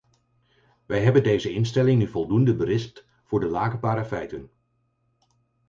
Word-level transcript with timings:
Wij 0.85 1.03
hebben 1.03 1.23
deze 1.23 1.53
instelling 1.53 1.99
nu 1.99 2.07
voldoende 2.07 2.55
berispt 2.55 3.05
voor 3.23 3.39
de 3.39 3.45
laakbare 3.47 4.05
feiten. 4.05 4.51